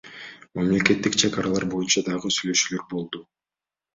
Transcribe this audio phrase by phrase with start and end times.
[0.59, 3.25] Мамлекеттик чек аралар боюнча дагы сүйлөшүүлөр болду.